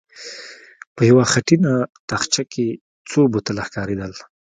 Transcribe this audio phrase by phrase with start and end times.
[0.95, 1.73] په يوه خټينه
[2.09, 2.67] تاخچه کې
[3.09, 4.11] څو بوتله ښکارېدل.